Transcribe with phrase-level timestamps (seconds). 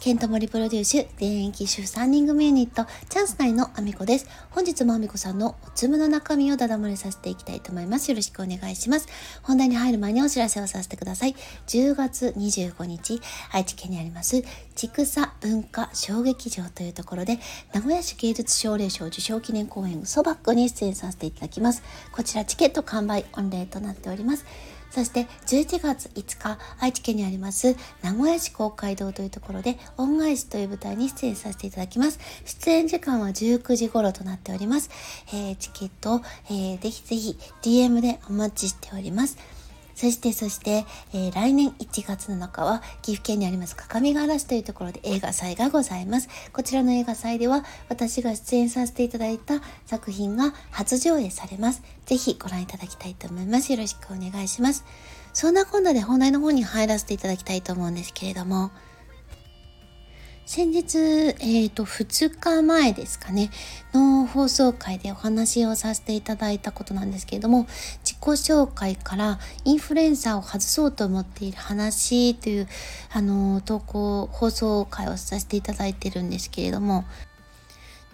[0.00, 4.26] ケントモリプロデュース、現役主婦3人組ユニット、チャンス内のアミコです。
[4.50, 8.10] 本日もアミコさんのおつむの中身をダダ漏れさせていきたいと思います。
[8.10, 9.08] よろしくお願いします。
[9.42, 11.34] 本題に入る前にお知らせをさせてください。
[11.68, 14.44] 10月25日、愛知県にあります、
[14.74, 17.38] 千草文化小劇場というところで、
[17.72, 21.82] 名古屋市芸術奨励賞受賞記念公演、ソバックに出演させていただきます。
[22.12, 24.44] こちらチケット完売御礼となっております。
[24.94, 32.20] そして11月5日、愛知県にあります名古屋市公会堂というところで恩返しという舞台に出演させていただきます。
[32.44, 34.90] 出演時間は19時頃となっております。
[35.32, 39.36] えー、チケット、えー、ぜひぜひ DM でお待ちしております。
[39.94, 46.28] そして、そして、えー、来年1月7日は岐阜県にあります各務原市というところで映画祭がございます。
[46.52, 51.82] こちらの映画祭では私が出演させていただいた作品が初上映されます。
[52.06, 53.72] ぜひご覧いただきたいと思います。
[53.72, 54.84] よろしくお願いします。
[55.32, 58.70] そんなこんなで本題の方に入らせていただきたいと思うんですけれども、
[60.46, 63.50] 先日、えっ、ー、と、2日前ですかね、
[63.94, 67.66] の放送回でお話をさせていただいたことなんですけれども、
[68.32, 72.68] 紹介からインフルエンサーを外そうと思っている話という、
[73.12, 77.04] あの、投稿、放送回をさせていただいてるんですけれども、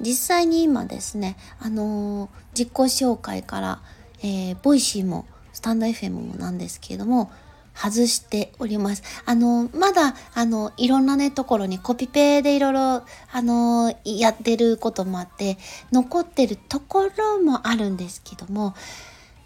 [0.00, 3.82] 実際に今ですね、あの、自己紹介から、
[4.22, 7.30] えー、 Voicy も、 stand.fm もなんですけれども、
[7.74, 9.02] 外しております。
[9.24, 13.04] あの、まだ、あの、いろんなね、ところにコピペでいろいろ、あ
[13.36, 15.56] の、やってることもあって、
[15.92, 18.74] 残ってるところもあるんですけども、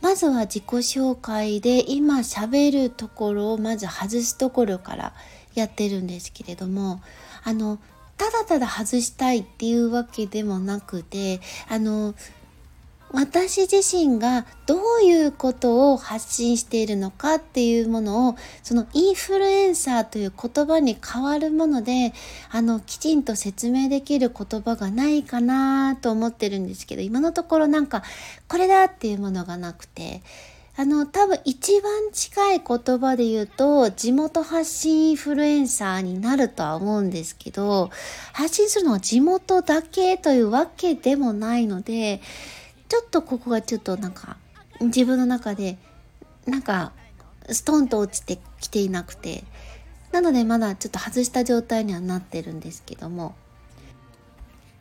[0.00, 5.12] まずは自己紹介で今喋るところをまず外すところから
[5.54, 7.00] やってるんですけれども、
[7.44, 7.78] あの、
[8.16, 12.14] ただただ外したいっていうわけでもなくて、あの、
[13.10, 22.12] 私自身がどういうことを発信しているのかっていうものをそのインフルエンサーという言葉に変わるもので
[22.50, 28.02] あのきちんと説明できる言葉がないかなと思ってるんですけど今のところなんか
[28.46, 30.22] これだっていうものがなくて。
[30.80, 37.90] あの多分一番近い言葉で言うと地元発信インフルエンサーになるとは思うんですけど
[38.32, 42.20] 発信するのは地元だけというわけでもないので
[42.88, 44.36] ちょっとここがちょっとなんか
[44.80, 45.78] 自分の中で
[46.46, 46.92] なんか
[47.50, 49.44] ストンと落ちてきていなくて
[50.12, 53.34] なのでまだちょっと外した状態にはなってるんですけども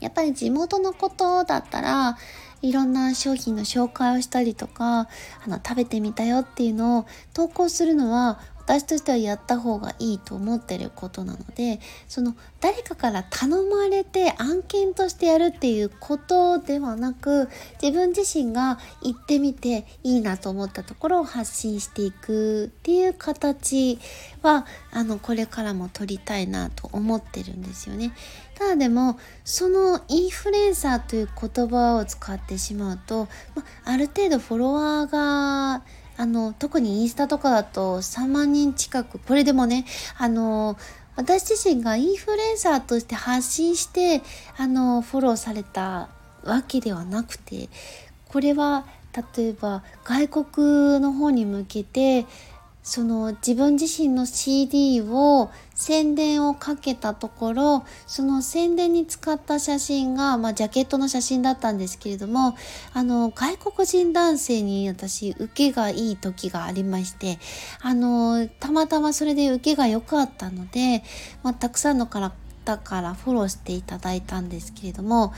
[0.00, 2.18] やっぱり地元のことだったら
[2.62, 5.08] いろんな商品の紹介をしたりとかあ
[5.46, 11.78] の食べてみたよっていうのを投稿するのは私としてはやった方がいいと思ってることなので
[12.08, 17.48] その誰かから頼まれて案件としてやるっていうことではなく
[17.80, 24.00] 自分自身が行ってみていいなと思ったところを発信していくっていう形
[24.42, 28.12] はあのこれからも取りたいなと思ってるんですよね。
[28.56, 35.82] ただでもそのインフルエンサーという言葉を使ってしまうと、まある程度フォロワーが
[36.16, 39.84] あの、特にインスタとかだと3万人近く、これでもね、
[40.18, 40.76] あの、
[41.16, 44.22] 私自身がインフルエンサーとして発信して、
[44.56, 46.08] あの、フォローされた
[46.44, 47.68] わけではなくて、
[48.28, 48.86] これは
[49.36, 52.26] 例えば外国の方に向けて
[52.86, 62.56] その自分自身の CD を宣伝をかけたところその宣伝に使った写真が、まあ、ジャケットの写真だったんですけれども
[62.92, 67.40] あの外国人男性に私受けがいい時がありまして
[67.80, 71.02] あのたまたまそれで受けが良かったので、
[71.42, 72.30] まあ、たくさんの方
[72.78, 75.34] からフォローしていただいたんですけれども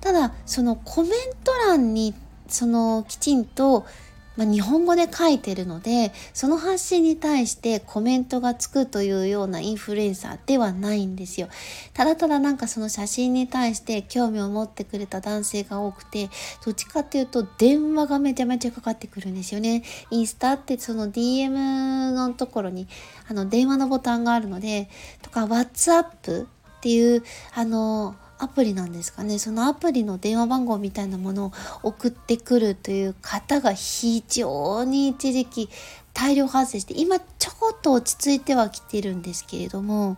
[0.00, 1.12] ただそのコメン
[1.44, 2.14] ト欄に
[2.48, 3.86] そのきちんと
[4.36, 11.48] まあ、日本語で書いてるのでその発信に対してコメントがつくというようなインフルエンサーではないんですよ。
[11.94, 16.30] ただただなんかその写真に対して興味を持ってくれた男性が多くて
[16.64, 19.82] どっちかっていうと電話がめちゃめちゃかかってくるんですよね。
[20.10, 22.86] インスタってその DM のところに
[23.28, 24.88] あの電話のボタンがあるので
[25.22, 26.46] とか WhatsApp っ
[26.80, 27.22] ていう
[27.54, 29.38] あのアプリなんですかね。
[29.38, 31.52] そのアプリの電話番号みたいなものを
[31.82, 35.68] 送ってくるという方が非常に一時期
[36.14, 40.16] 大量発生して今ちょこっと落ち着いてはきてるんですけれども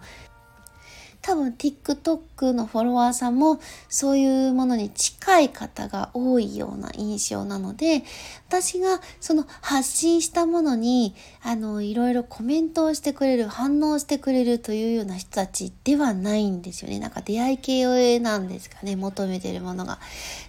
[1.22, 8.02] 多分 TikTok のフォロワーさんもそういうものに近い方が多いような印象なので、
[8.48, 16.98] 私がその発信したものに、あの、いろいろコメントをしてくれる、反応してくれるというような人たちではないんですよね。
[16.98, 20.00] なんか出会い系なんですかね、求めてるものが。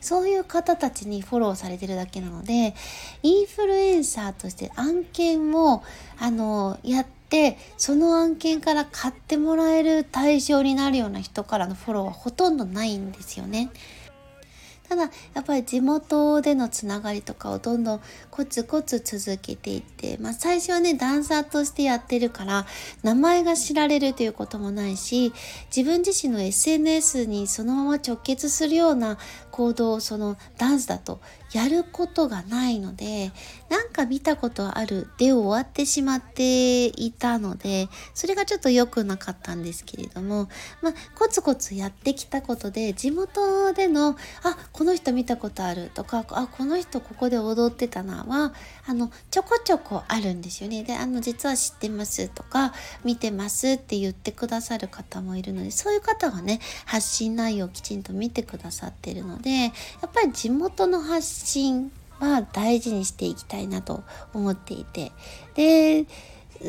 [0.02, 2.74] そういう方たちにフォローされてるだけなので、
[3.22, 5.84] インフルエンサーとして案件を、
[6.20, 7.23] あの、やって、
[7.78, 13.72] その案件から買ってもらえる対象になるような人からのフォローはほとんどないんですよね。
[14.88, 22.68] ただやっぱり地元でのつながりとかをどんどんコツコツ続けていって、まあ、最初はねダンサーとしてやってるから
[23.02, 25.34] 名前が知られるということもないし
[25.76, 29.18] 自分自身の SNS にそのまま直結するような
[29.52, 31.22] 行動をそのダンスだと
[31.54, 33.32] やることがないので
[33.74, 40.48] なんか見たことあるで終わってしまっていたのでそれがちょっと良くなかったんですけれども
[40.84, 44.10] まあコツコツやってきたことで地元での
[44.44, 48.54] あこの人見たことあるとかあこの人ここで踊ってたなは
[48.86, 50.84] あのちょこちょこあるんですよね。
[50.84, 59.70] であの実は知ってますとか見てますって言ってくださる方もいるのでそういう方はね発信内容をきちんと見てくださってるのでや
[60.06, 65.12] っぱり地元の発信まあ大事にしていきたいなと思っていて。
[65.56, 66.06] で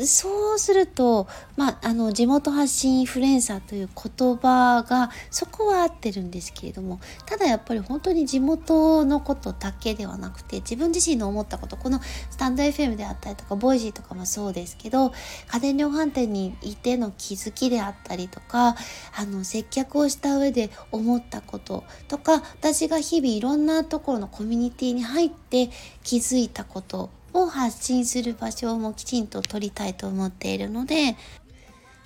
[0.03, 15.13] そうすると、まあ、あの地元発信インフルエンサーという言葉がそこは合ってるんですけれどもただやっぱり本当に地元のことだけではなくて自分自身の思ったことこのスタンド FM であったりとかボイジーとかもそうですけど
[15.47, 18.75] 家電量販店にいての気づきであったりとか
[19.15, 25.69] あの接客をした上で思ったこととか私が日々いろんなところのコミュニティに入って
[26.03, 31.15] 気づいたことを発信する場所もきちんと取りたいと思っているので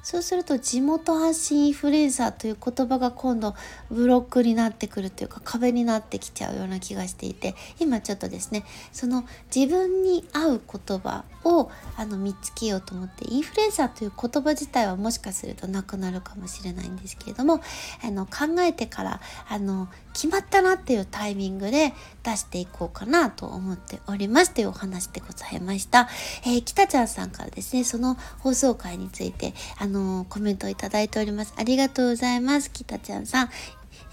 [0.09, 3.53] そうすると地元発信インフルエンサーという言葉が今度
[3.91, 9.23] ブロックになってくるというか壁になってきちゃうような気がしていて今ちょっとですねその
[9.55, 17.61] 自分に合う言葉をあの見つけようと思ってインフルエンサーという言葉自体はもしかするとなくなるかもしれないんですけれども
[18.03, 26.09] あの考えてからあの決まったなっていうタイミングで出していこうかなと思っておりますというお話でございました。
[26.43, 31.53] えー、北ちゃんさんからですね、その放送回について、あのー、コメントをいただいております。
[31.57, 32.71] ありがとうございます。
[32.71, 33.49] 北ちゃんさん。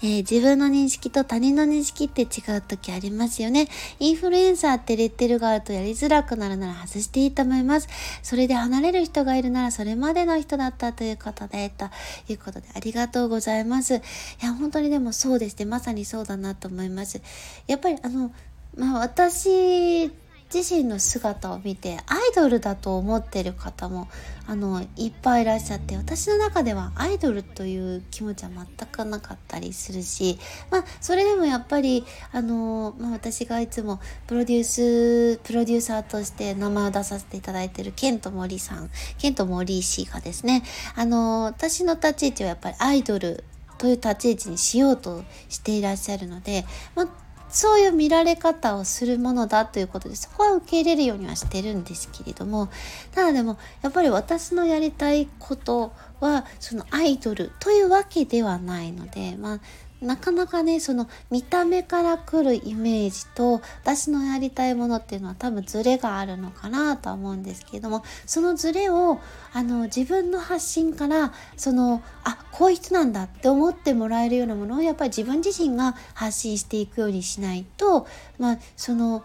[0.01, 3.67] えー、自分の認識と他人の認識って違う時ありますよね。
[3.99, 7.87] インフルエンサーってレッテルがあるとやりづらくなるなら外していいと思います。
[8.21, 11.89] それで離れる人がいるならそれまでの人だったということで、と
[12.29, 13.95] いうことでありがとうございます。
[13.95, 13.99] い
[14.43, 15.65] や、本当にでもそうですね。
[15.65, 17.19] まさにそうだなと思います。
[17.65, 18.31] やっぱりあの、
[18.75, 20.11] まあ私
[20.53, 24.07] 自身の姿を見てアイドルだと思ってる方も
[24.45, 30.39] あのいっぱいいらっしゃって私の中ではアイドルという気持ちは全くなかったりするし
[30.71, 40.63] まあそれでもやっぱりあの、まあ、私がいつもプロデュースプロデューサーとして名前を出させていただいてるケント森さんケント森氏がですね
[40.95, 43.43] あの私の立ち位置はやっぱりアイドル
[43.77, 46.65] という立ち位置にしようとしていらっしゃるので、
[46.95, 52.69] まあそういう見られ方をするものだということでそこは受け入れるようにはしてるんですけれども
[53.13, 59.59] ただでもやっぱり私のやりたいことはそのアイドルというわけではないのでまあ
[60.01, 69.19] なかなかねその見た目からくるイメージと私のやりたいものっていうのは多分ズレがあるのかなとは思うんですけれどもそのズレを
[69.53, 79.23] あの自分の発信からそのあこういう人なんだって思ってもらえるようなものをやっぱり自分自身が発信していくようにしないとまあその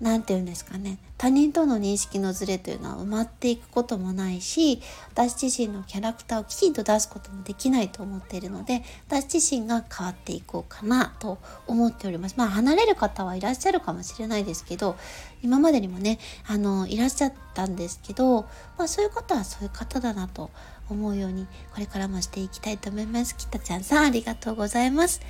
[0.00, 0.98] 何て言うんですかね。
[1.18, 4.80] 他人との認識のズレというのは埋まっていくこともないし
[5.12, 12.36] 私自身のキャラクターをきちんと出すこともできないと思っているので私自身が変わっていこうかなと思っております。
[12.38, 14.96] まあ離れる方はいらっしゃるかもしれないですけど
[15.42, 18.46] 今までにもねあのいらっしゃったんですけど、
[18.78, 20.50] まあ、そういう方はそういう方だなと
[20.88, 23.36] 思うようにこれからもしていきたいと思います。
[23.36, 25.20] きたちゃんさんありがとうございます。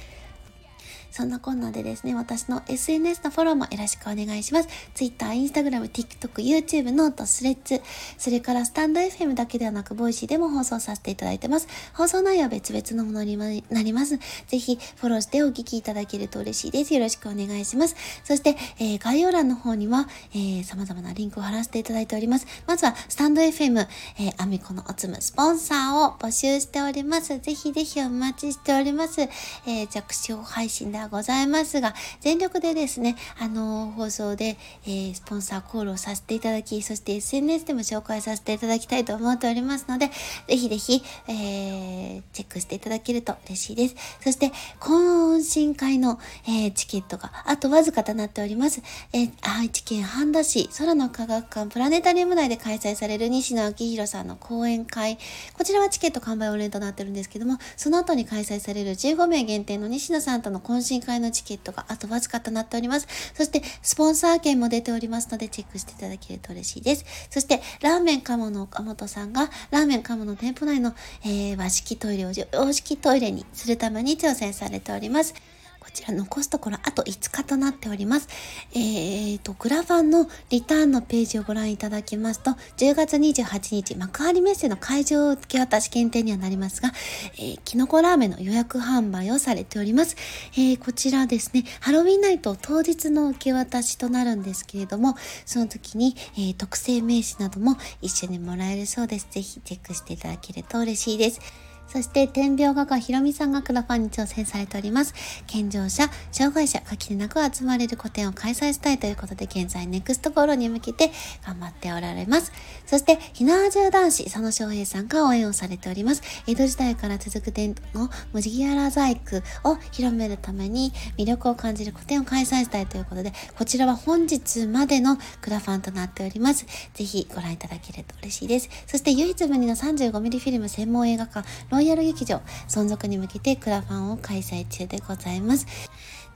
[1.11, 4.69] そんなこんなでですね、私の SNS のフォローもよろしくお願いします。
[4.95, 7.81] Twitter、Instagram、TikTok、YouTube、 note、Threads、
[8.19, 11.69] それからスタンド FM だけではなく、 Voicy でも放送させていただいてます。
[11.95, 13.37] 放送内容は別々のものに
[13.71, 14.19] なります。
[14.47, 16.95] ぜひフォローしてお聞きいただけると嬉しいです。
[16.95, 17.97] よろしくお願いします。
[18.25, 22.47] そして、えー、概要欄の方には、えー、様々なリンクを貼らせていただいております。
[22.67, 23.87] まずは、スタンド FM、
[24.19, 27.39] えー、アミコのおつむ、スポンサーを募集しております。
[27.39, 29.23] ぜひぜひお待ちしております。
[29.23, 40.11] えー、弱小配信ではございますが、全力でですね、あの、放送で、えー、スポンサーコールをさせていただき、そして SNS でも紹介させていただきたいと思っておりますので、
[40.49, 43.97] ぜひぜひ、えー、チェックしていただけると嬉しいです。
[44.23, 48.83] そして、懇親会の、えー、チケットがあとわずかとなっております。
[49.13, 55.19] えー、愛知県半田市空の科学館プラネタリウム内で開催される西野昭弘さんの講演会。
[55.55, 63.07] こちらはチケット完売お礼となってるんですけども、その後に開催される15名限定の西野さんとの懇親会のチケットがあとわずかとなっております。
[63.35, 67.05] そして、スポンサー券も出ておりますので、チェックしていただけると嬉しいです。
[67.31, 70.95] そして、ラーメン鴨の岡本さんが、ラーメン鴨の店舗内の、
[71.25, 75.35] えー、和式トイレを洋式トイレにするために挑戦されております。
[75.81, 78.29] こちら残すところあと5日となっております。
[78.75, 86.93] えーと、グラファンのリターンのページをご覧いただきますと、10月28日、幕張メッセの会場受け渡し検定にはなりますが、
[87.35, 90.17] えー、キノコラーメンの予約販売をされております。
[90.53, 99.27] えー、こちらですね、ハロウィンナイト当日の受け渡しとなるんですけれども、その時に、えー、特製名刺なども一緒にもらえるそうです。
[99.31, 101.70] ぜひチェックしていただけると嬉しいです。
[101.93, 105.13] そして、天病画家ひろみさんがクラファンに挑戦されております。
[105.47, 111.11] 健常者、障害者、垣根なく集まれる個展を開催したいということで、現在ネクストゴールに向けて
[111.45, 112.53] 頑張っておられます。
[112.87, 116.23] そして、ひなわじゅう男子、佐野翔平さんが応援をされております。
[116.47, 126.67] 江戸時代から続く伝統の麦わら細工を広めるために魅力を感じる個展を開催したいということで、こちらは本日までのクラファンとなっております。
[126.95, 128.69] ぜひご覧いただけると嬉しいです。
[128.87, 131.49] そして、唯一無二の 35mm フィルム専門映画館、
[131.81, 135.67] ロイヤル劇場存続に向けてクラファンを開催中でございます。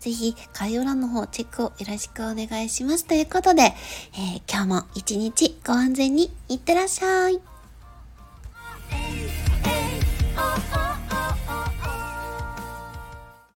[0.01, 3.05] ぜひ概要欄の方チェックをよろしくお願いします。
[3.05, 7.41] ということで、えー、今日も一日ご安全にいってらっしゃい。